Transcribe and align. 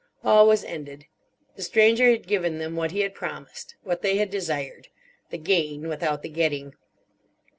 All 0.23 0.47
was 0.47 0.63
ended. 0.63 1.05
The 1.57 1.61
Stranger 1.61 2.09
had 2.09 2.25
given 2.25 2.57
them 2.57 2.75
what 2.75 2.89
he 2.89 3.01
had 3.01 3.13
promised, 3.13 3.75
what 3.83 4.01
they 4.01 4.17
had 4.17 4.31
desired: 4.31 4.87
the 5.29 5.37
gain 5.37 5.87
without 5.87 6.23
the 6.23 6.29
getting. 6.29 6.73